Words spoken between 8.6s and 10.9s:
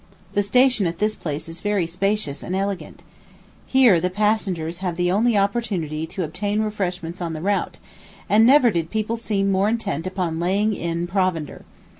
did people seem more intent upon laying